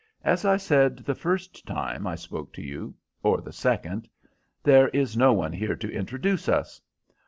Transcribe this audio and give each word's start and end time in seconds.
As 0.23 0.45
I 0.45 0.57
said, 0.57 0.97
the 1.05 1.13
first 1.13 1.63
time 1.67 2.07
I 2.07 2.15
spoke 2.15 2.51
to 2.53 2.61
you—or 2.63 3.39
the 3.39 3.53
second—there 3.53 4.87
is 4.89 5.15
no 5.15 5.31
one 5.31 5.53
here 5.53 5.75
to 5.75 5.91
introduce 5.93 6.49
us. 6.49 6.81